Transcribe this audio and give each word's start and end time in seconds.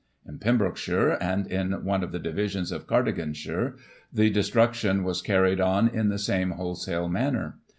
In 0.27 0.39
Pembrokeshire, 0.39 1.15
and 1.21 1.45
in 1.45 1.85
one 1.85 2.03
of 2.03 2.11
the 2.11 2.17
divisions 2.17 2.71
of 2.71 2.87
Cardiganshire, 2.87 3.75
the 4.11 4.31
destruction 4.31 5.03
was 5.03 5.21
carried 5.21 5.61
on 5.61 5.89
in 5.89 6.09
the 6.09 6.17
same 6.17 6.49
wholesale 6.49 7.07
manner. 7.07 7.59